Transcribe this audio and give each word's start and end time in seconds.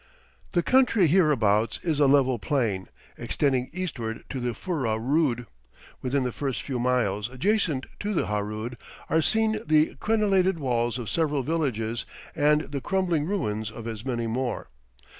The 0.53 0.63
country 0.63 1.05
hereabouts 1.05 1.79
is 1.83 1.99
a 1.99 2.07
level 2.07 2.39
plain, 2.39 2.87
extending 3.19 3.69
eastward 3.71 4.23
to 4.31 4.39
the 4.39 4.55
Furrah 4.55 4.97
Rood; 4.97 5.45
within 6.01 6.23
the 6.23 6.31
first 6.31 6.63
few 6.63 6.79
miles 6.79 7.29
adjacent 7.29 7.85
to 7.99 8.15
the 8.15 8.25
Harood 8.25 8.79
are 9.11 9.21
seen 9.21 9.59
the 9.63 9.93
crenellated 9.99 10.57
walls 10.57 10.97
of 10.97 11.07
several 11.07 11.43
villages 11.43 12.07
and 12.35 12.61
the 12.61 12.81
crumbling 12.81 13.27
ruins 13.27 13.69
of 13.69 13.85
as 13.87 14.03
many 14.03 14.25
more. 14.25 14.69